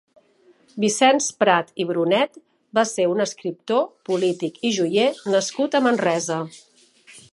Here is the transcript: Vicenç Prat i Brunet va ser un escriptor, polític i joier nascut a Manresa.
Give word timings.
Vicenç 0.83 1.25
Prat 1.41 1.69
i 1.83 1.85
Brunet 1.91 2.39
va 2.77 2.85
ser 2.93 3.05
un 3.11 3.21
escriptor, 3.27 3.83
polític 4.09 4.59
i 4.71 4.73
joier 4.79 5.07
nascut 5.37 5.79
a 5.79 5.83
Manresa. 5.91 6.41